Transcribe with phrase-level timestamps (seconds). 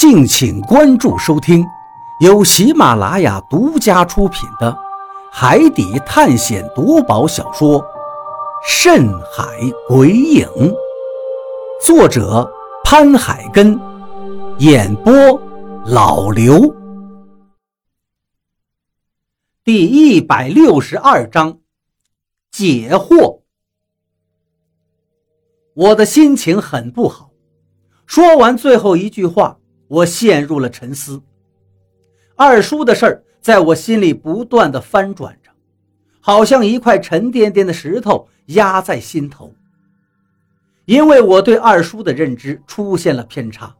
[0.00, 1.62] 敬请关注收听，
[2.20, 4.72] 由喜马拉雅独家出品的
[5.30, 7.78] 《海底探险夺宝小说》
[8.66, 9.44] 《深海
[9.86, 10.48] 鬼影》，
[11.84, 12.50] 作者
[12.82, 13.78] 潘海根，
[14.56, 15.12] 演播
[15.84, 16.74] 老刘。
[19.62, 21.58] 第一百六十二章，
[22.50, 23.40] 解惑。
[25.74, 27.32] 我的心情很不好，
[28.06, 29.58] 说完最后一句话。
[29.90, 31.20] 我陷入了沉思，
[32.36, 35.50] 二叔的事儿在我心里不断的翻转着，
[36.20, 39.52] 好像一块沉甸甸的石头压在心头。
[40.84, 43.74] 因为我对二叔的认知出现了偏差，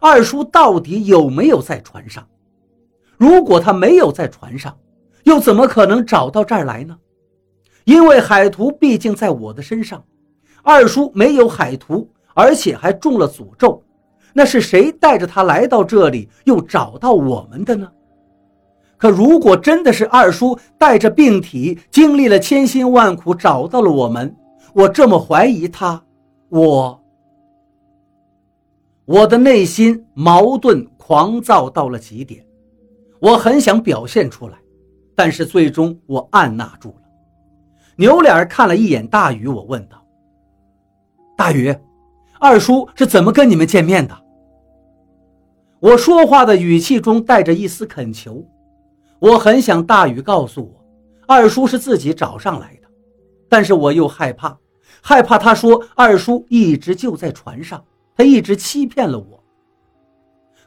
[0.00, 2.26] 二叔到底有没有在船上？
[3.18, 4.74] 如果他没有在船上，
[5.24, 6.98] 又怎么可能找到这儿来呢？
[7.84, 10.02] 因为海图毕竟在我的身上，
[10.62, 13.83] 二叔没有海图，而且还中了诅咒。
[14.36, 17.90] 那是谁带着他来到这里，又找到我们的呢？
[18.96, 24.34] 可如果真的是二叔带着病体，经历了千辛万苦找到了我们，
[24.72, 26.02] 我这么怀疑他，
[26.48, 27.00] 我……
[29.04, 32.44] 我的内心矛盾狂躁到了极点，
[33.20, 34.56] 我很想表现出来，
[35.14, 37.02] 但是最终我按捺住了。
[37.96, 40.02] 扭脸看了一眼大宇，我问道
[41.36, 41.72] ：“大宇，
[42.40, 44.18] 二叔是怎么跟你们见面的？”
[45.84, 48.42] 我说话的语气中带着一丝恳求，
[49.18, 50.82] 我很想大禹告诉我，
[51.26, 52.88] 二叔是自己找上来的，
[53.50, 54.56] 但是我又害怕，
[55.02, 57.84] 害怕他说二叔一直就在船上，
[58.16, 59.44] 他一直欺骗了我。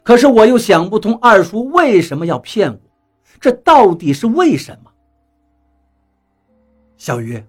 [0.04, 2.78] 可是我又想不通二叔为什么要骗我，
[3.40, 4.90] 这到底是为什么？
[6.96, 7.42] 小鱼，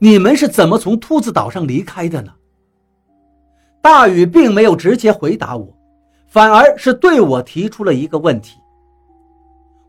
[0.00, 2.34] 你们是怎么从秃子岛上离开的呢？
[3.80, 5.77] 大禹并没有直接回答我。
[6.28, 8.60] 反而是对我提出了一个问题。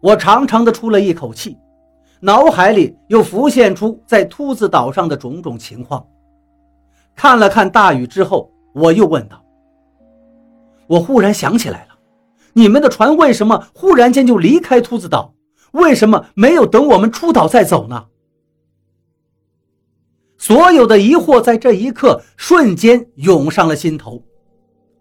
[0.02, 1.58] 我长长的出了一口气，
[2.22, 6.06] 脑海里又浮现出在秃子岛上的种种情况。
[7.14, 9.44] 看了看大雨之后，我又问道
[10.88, 11.98] ：“我忽然想起来了，
[12.54, 15.34] 你们的船为什么忽然间就离开秃子岛？
[15.74, 18.06] 为什么没有等我们出岛再走呢？”
[20.38, 24.24] 所有的疑惑在这一刻瞬间涌上了心头。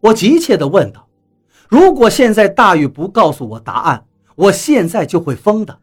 [0.00, 1.07] 我急切地问道。
[1.68, 5.78] 如果现在大禹不告诉我答案，我现在就会疯的。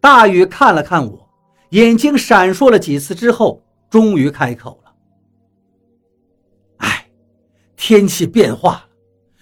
[0.00, 1.28] 大禹看了看我，
[1.70, 4.92] 眼睛闪烁了几次之后，终于开口了
[6.78, 7.06] ：“哎，
[7.76, 8.84] 天气变化了，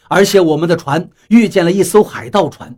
[0.09, 2.75] 而且我们的船遇见了一艘海盗船。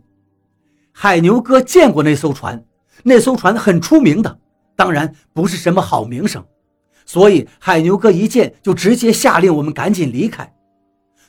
[0.91, 2.63] 海牛哥见过那艘船，
[3.03, 4.39] 那艘船很出名的，
[4.75, 6.45] 当然不是什么好名声，
[7.05, 10.53] 所以海牛哥一见就直接下令我们赶紧离开。”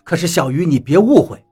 [0.05, 1.45] 可是小鱼，你别误会，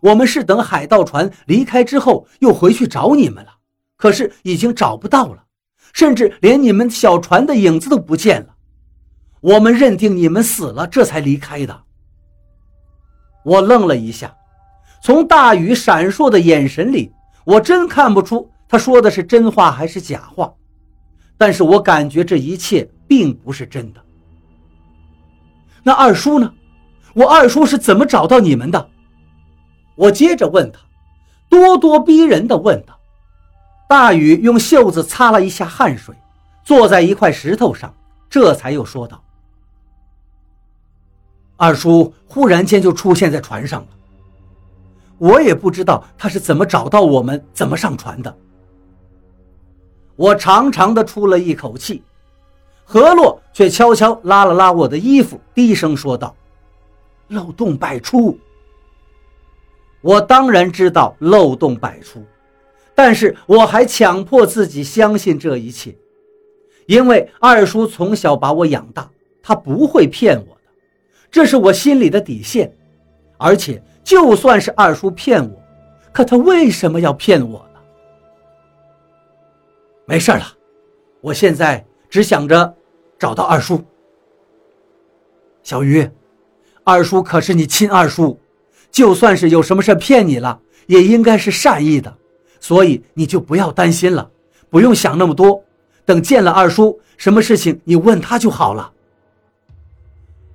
[0.00, 3.50] 我们是等海盗船离开之后又回去找你们了。
[3.96, 5.44] 可是已经找不到了，
[5.92, 8.48] 甚至连你们小船的影子都不见了。
[9.40, 11.82] 我们认定你们死了，这才离开的。
[13.44, 14.34] 我愣了一下，
[15.02, 17.12] 从大禹闪烁的眼神里，
[17.44, 20.52] 我真看不出他说的是真话还是假话。
[21.36, 24.00] 但是我感觉这一切并不是真的。
[25.82, 26.52] 那二叔呢？
[27.14, 28.88] 我二叔是怎么找到你们的？
[29.94, 30.80] 我接着问他，
[31.48, 32.98] 咄咄逼人的问道。
[33.88, 36.14] 大禹用袖子擦了一下汗水，
[36.64, 37.94] 坐在一块石头上，
[38.28, 39.22] 这才又说道
[41.56, 43.86] ：“二叔忽然间就出现在船上了，
[45.18, 48.36] 我也不知道他是怎么找到我们，怎么上船的。”
[50.16, 52.02] 我长长的出了一口气，
[52.84, 56.34] 何洛却悄悄拉了拉我的衣服，低声说道。
[57.34, 58.38] 漏洞百出，
[60.00, 62.24] 我当然知道漏洞百出，
[62.94, 65.94] 但是我还强迫自己相信这一切，
[66.86, 69.10] 因为二叔从小把我养大，
[69.42, 70.70] 他不会骗我的，
[71.30, 72.72] 这是我心里的底线。
[73.36, 75.62] 而且就算是二叔骗我，
[76.12, 77.80] 可他为什么要骗我呢？
[80.06, 80.46] 没事了，
[81.20, 82.72] 我现在只想着
[83.18, 83.82] 找到二叔，
[85.64, 86.08] 小鱼。
[86.84, 88.38] 二叔可是你亲二叔，
[88.90, 92.14] 就算是有什么事骗你了，也应该是善意的，
[92.60, 94.30] 所以你就不要担心了，
[94.68, 95.64] 不用想那么多。
[96.04, 98.92] 等见了二叔，什么事情你问他就好了。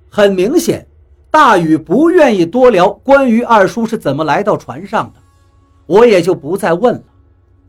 [0.08, 0.86] 很明显，
[1.32, 5.20] 大禹不愿意多聊关于二叔是怎么来到船上的，
[5.86, 7.02] 我也就不再问了。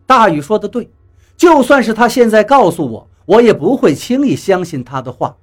[0.05, 0.87] 大禹说的对，
[1.35, 5.35] 就算是他现在告诉我，我也不会轻易相信他的话，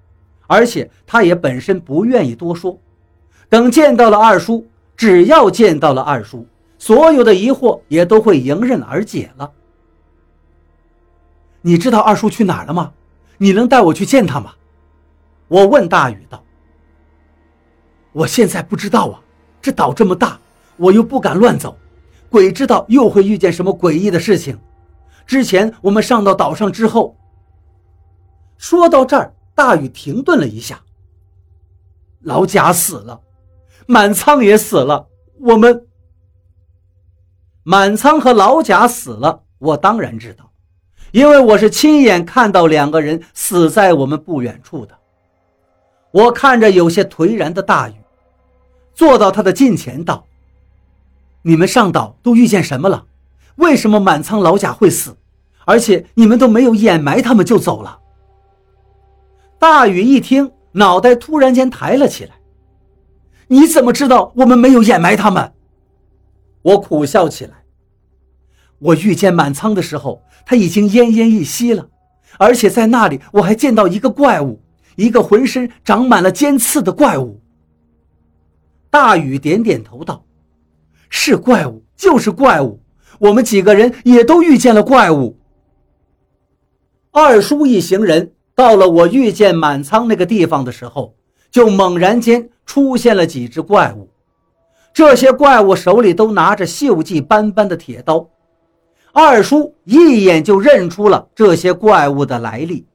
[0.47, 2.79] 而且他也本身不愿意多说。
[3.49, 4.67] 等见到了二叔，
[4.97, 6.47] 只要见到了二叔，
[6.79, 9.53] 所有的疑惑也都会迎刃而解了。
[11.61, 12.93] 你知道二叔去哪儿了吗？
[13.39, 14.55] 你能带我去见他吗？
[15.49, 16.43] 我问大禹道。
[18.13, 19.21] 我现在不知道啊，
[19.63, 20.39] 这岛这么大，
[20.77, 21.79] 我又不敢乱走，
[22.29, 24.59] 鬼知道又会遇见什么诡异的事情。
[25.27, 27.17] 之前我们上到岛上之后，
[28.57, 30.81] 说到这儿，大禹停顿了一下。
[32.23, 33.21] 老贾死了，
[33.87, 35.09] 满仓也死了，
[35.41, 35.87] 我们
[37.63, 40.51] 满仓和老贾死了，我当然知道，
[41.13, 44.97] 因为我是亲眼看到两个人死在我们不远处的。
[46.11, 47.95] 我看着有些颓然的大禹，
[48.95, 50.25] 坐到他的近前道
[51.43, 53.05] ：“你们上岛都遇见什么了？
[53.57, 55.17] 为什么满仓老贾会死？
[55.67, 57.99] 而且你们都没有掩埋他们就走了？”
[59.59, 62.37] 大雨一听，脑袋突然间抬了起来
[63.49, 65.53] ：“你怎么知道我们没有掩埋他们？”
[66.63, 67.65] 我苦笑起来
[68.79, 71.89] ：“我遇见满仓的时候，他已经奄奄一息了，
[72.39, 74.63] 而且在那里我还见到一个怪物。”
[74.99, 77.41] 一个浑身长满了尖刺的怪物。
[78.91, 80.25] 大禹点点头道
[81.09, 82.83] ：“是怪物，就是怪物。
[83.21, 85.39] 我们几个人也都遇见了怪物。”
[87.15, 91.15] 二叔一行人到了我遇见满仓那个地方的时候，
[91.51, 94.09] 就猛然间出现了几只怪物。
[94.93, 98.29] 这些怪物手里都拿着锈迹斑斑的铁刀。
[99.13, 102.87] 二叔一眼就认出了这些怪物的来历。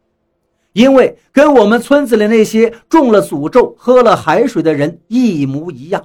[0.74, 6.04] 因为跟我们村子里那些中了诅咒、喝了海水的人一模一样，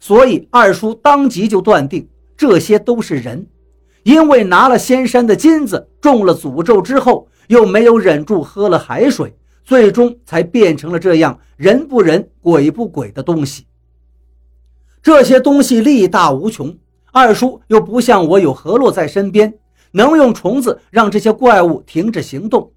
[0.00, 3.46] 所以二叔当即就断定这些都是人。
[4.02, 13.66] 因为拿了仙山的金子，中了诅咒之后，又没有忍住喝了海水，最终才变成了这样人不人、鬼不鬼的东西。
[15.02, 16.76] 这些东西力大无穷，
[17.12, 19.54] 二叔又不像我有河洛在身边，
[19.92, 22.72] 能用虫子让这些怪物停止行动。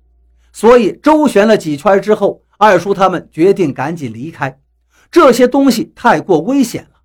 [0.51, 4.59] 所以周旋了几圈之后，二叔他们决定赶紧离开。
[5.11, 6.99] 这些东西太过危险了。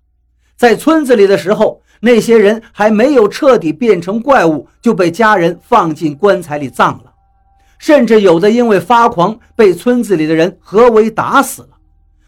[0.55, 7.08] 在村子里的时候，那些人还没有彻底变成怪物，就被家人放进棺材里葬了。
[7.79, 11.69] 甚至有的因为发狂，被村子里的人合围打死了。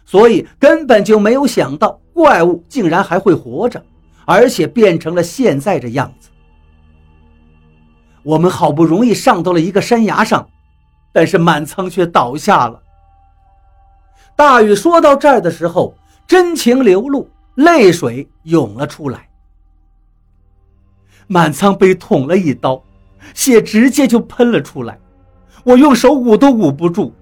[0.03, 3.85] 所以根本就没有想到怪物竟然还会活着，
[4.25, 6.29] 而且变成了现在这样子。
[8.23, 10.47] 我们好不容易上到了一个山崖上。
[11.13, 12.81] 但是满仓却倒下了。
[14.33, 15.93] 大禹说到这儿的时候，
[16.25, 19.27] 真情流露，泪水涌了出来。
[21.27, 22.81] 满仓被捅了一刀，
[23.33, 24.97] 血直接就喷了出来，
[25.63, 27.13] 我用手捂都捂不住。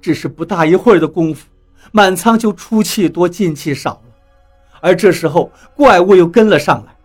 [0.00, 1.46] 只是不大一会儿的功夫，
[1.92, 4.02] 满仓就出气多进气少了。
[4.80, 6.96] 而这时候怪物又跟了上来，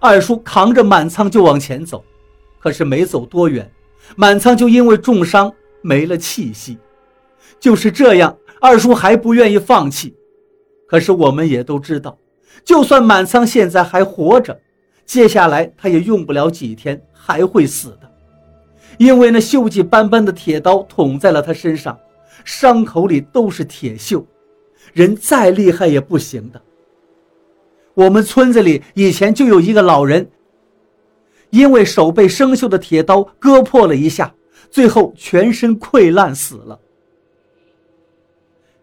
[0.00, 2.04] 二叔扛着满仓就往前走，
[2.58, 3.70] 可是没走多远。
[4.16, 5.50] 满仓就因为重伤
[5.80, 6.76] 没了气息，
[7.58, 10.14] 就是这样，二叔还不愿意放弃。
[10.86, 12.18] 可是我们也都知道，
[12.62, 14.60] 就算满仓现在还活着，
[15.06, 18.11] 接下来他也用不了几天还会死的，
[19.02, 21.98] 因为那锈迹斑斑的铁刀捅在了他身上，
[22.44, 24.24] 伤口里都是铁锈，
[24.92, 26.62] 人再厉害也不行的。
[27.94, 30.30] 我们村子里以前就有一个老人。
[31.50, 34.32] 因为手被生锈的铁刀割破了一下，
[34.70, 36.78] 最后全身溃烂死了。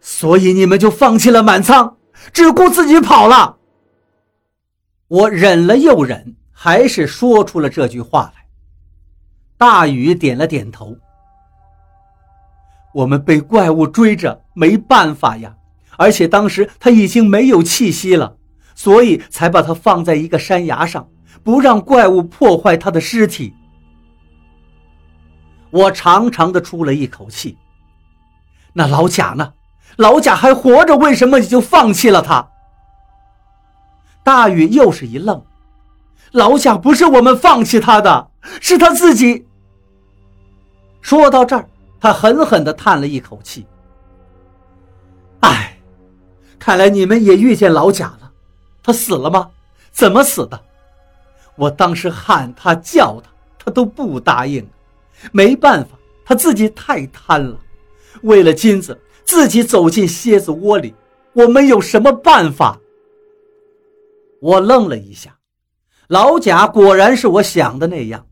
[0.02, 1.96] 所以你们就放弃了满仓，
[2.34, 3.56] 只顾自己跑了。
[5.08, 8.39] 我忍了又忍，还是说出了这句话来。
[9.60, 10.96] 大禹点了点头。
[12.94, 15.54] 我们被怪物追着，没办法呀，
[15.98, 18.38] 而且当时他已经没有气息了，
[18.74, 21.06] 所以才把他放在一个山崖上。
[21.44, 23.54] 不让怪物破坏他的尸体。
[25.72, 27.58] 我长长的出了一口气。
[28.74, 29.54] 那老贾呢？
[29.98, 32.50] 老贾还活着，为什么你就放弃了他？
[34.24, 35.44] 大禹又是一愣。
[36.32, 39.48] 老贾不是我们放弃他的，是他自己。
[41.10, 41.68] 说到这儿，
[42.00, 43.66] 他狠狠的叹了一口气。
[45.40, 45.76] 唉，
[46.60, 48.32] 看来你们也遇见老贾了。
[48.84, 49.50] 他死了吗？
[49.92, 50.62] 怎么死的？
[51.56, 54.64] 我当时喊他叫他，他都不答应。
[55.32, 57.58] 没办法，他自己太贪了，
[58.22, 60.94] 为了金子自己走进蝎子窝里。
[61.34, 62.80] 我们有什么办法？
[64.40, 65.36] 我愣了一下，
[66.08, 68.24] 老贾果然是我想的那样，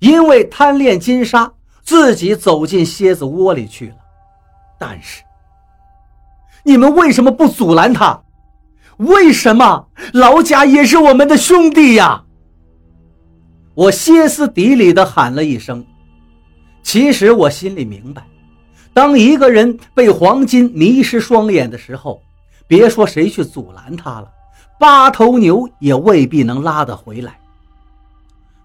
[0.00, 1.52] 因为贪恋金沙，
[1.86, 3.96] 自己走进蝎子窝里去了。
[4.78, 5.22] 但是，
[6.64, 8.20] 你们为什么不阻拦他？
[8.98, 12.24] 为什么老贾也是我们的兄弟呀？
[13.74, 15.84] 我歇斯底里地喊了一声。
[16.82, 18.26] 其实我心里明白，
[18.92, 22.20] 当一个人被黄金迷失双眼的时候，
[22.66, 24.28] 别说谁去阻拦他了，
[24.78, 27.38] 八头牛也未必能拉得回来。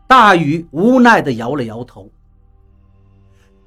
[0.08, 2.10] 大禹无奈地摇了摇头。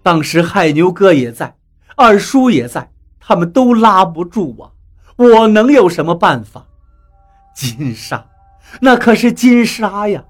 [0.05, 1.57] 当时海牛哥也在，
[1.97, 4.69] 二叔也在，他们都拉不住啊！
[5.17, 6.67] 我能有什么办法？
[7.57, 8.27] 金沙，
[8.83, 10.23] 那可是金沙呀！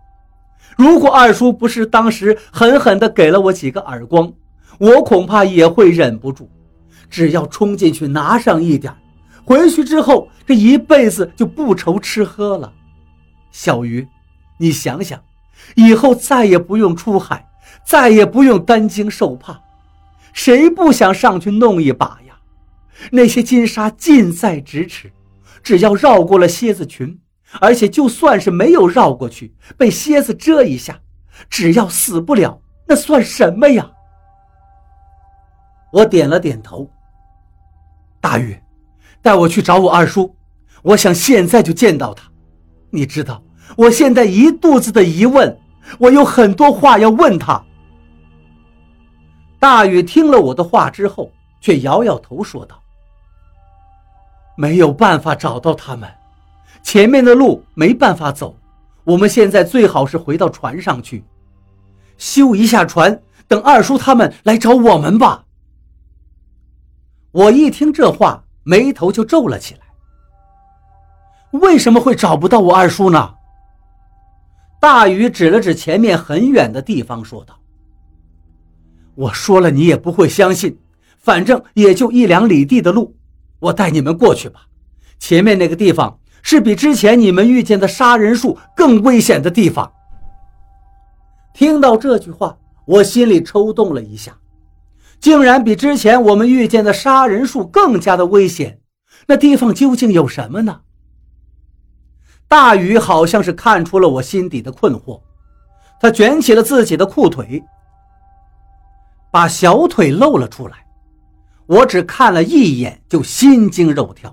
[0.76, 4.32] 如果二叔不是当时狠狠地给了我几个耳光，
[4.78, 6.48] 我恐怕也会忍不住，
[7.10, 8.94] 只要冲进去拿上一点，
[9.44, 12.72] 回去之后这一辈子就不愁吃喝了。
[13.50, 14.06] 小鱼，
[14.56, 15.20] 你想想，
[15.74, 17.44] 以后再也不用出海，
[17.84, 19.60] 再也不用担惊受怕，
[20.34, 22.36] 谁不想上去弄一把呀？
[23.10, 25.10] 那些金沙近在咫尺，
[25.62, 27.18] 只要绕过了蝎子群。
[27.60, 30.98] 而且就算是没有绕过去，被蝎子蛰一下，
[31.48, 33.88] 只要死不了，那算什么呀？
[35.92, 36.90] 我点了点头。
[38.20, 38.60] 大禹，
[39.22, 40.34] 带我去找我二叔，
[40.82, 42.28] 我想现在就见到他。
[42.90, 43.40] 你知道，
[43.76, 45.56] 我现在一肚子的疑问，
[46.00, 47.64] 我有很多话要问他。
[49.64, 52.78] 大禹听了我的话之后，却摇摇头说道
[54.58, 56.06] ：“没有办法找到他们。”
[56.84, 58.54] 前面的路没办法走，
[59.04, 61.24] 我们现在最好是回到船上去，
[62.18, 63.18] 修一下船，
[63.48, 65.46] 等二叔他们来找我们吧。
[67.32, 71.58] 我一听这话，眉头就皱了起来。
[71.58, 73.34] 为什么会找不到我二叔呢？
[74.78, 77.58] 大禹指了指前面很远的地方，说道
[79.14, 80.78] ：“我说了你也不会相信，
[81.18, 83.16] 反正也就一两里地的路，
[83.58, 84.66] 我带你们过去吧。
[85.18, 89.90] 前面那个地方。”是比之前你们遇见的杀人树更危险的地方。
[91.54, 94.36] 听到这句话，我心里抽动了一下，
[95.18, 98.78] 竟然比之前我们遇见的杀人树更加的危险。
[99.26, 100.82] 那地方究竟有什么呢？
[102.46, 105.22] 大禹好像是看出了我心底的困惑，
[105.98, 107.64] 他卷起了自己的裤腿，
[109.34, 110.86] 把小腿露了出来。
[111.66, 114.32] 我只看了一眼，就心惊肉跳。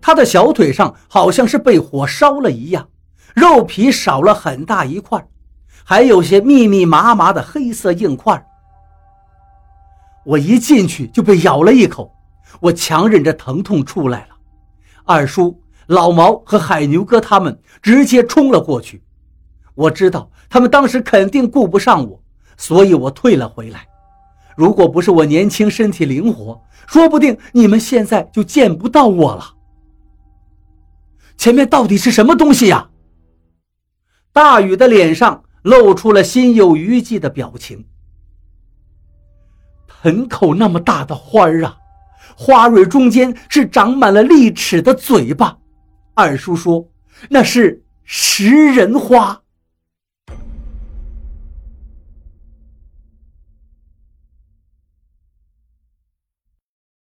[0.00, 2.88] 他的小腿上好像是被火烧了一样，
[3.34, 5.22] 肉皮少了很大一块，
[5.84, 8.42] 还有些密密麻麻的黑色硬块。
[10.24, 12.10] 我一进去就被咬了一口，
[12.60, 14.36] 我强忍着疼痛出来了。
[15.04, 19.02] 二叔、老毛和海牛哥他们直接冲了过去。
[19.74, 22.18] 我知道他们当时肯定顾不上我，
[22.56, 23.86] 所以我退了回来。
[24.58, 29.54] 如果不是我年轻、身体灵活，说不定你们现在就见不到我了。
[31.36, 32.90] 前面到底是什么东西呀？
[34.32, 37.86] 大禹的脸上露出了心有余悸的表情。
[39.86, 41.76] 盆口那么大的花儿啊，
[42.36, 45.56] 花蕊中间是长满了利齿的嘴巴。
[46.14, 46.84] 二叔说
[47.28, 49.40] 那是食人花。